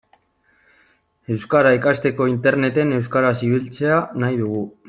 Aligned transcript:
Euskara 1.35 1.75
ikasteko 1.79 2.29
Interneten 2.33 2.97
euskaraz 2.99 3.37
ibiltzea 3.51 4.05
nahi 4.25 4.45
dugu. 4.45 4.69